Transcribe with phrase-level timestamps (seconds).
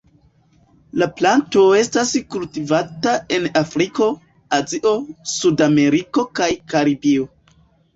[1.01, 4.11] La planto estas kultivata en Afriko,
[4.61, 4.99] Azio,
[5.39, 7.35] Sudameriko kaj Karibio.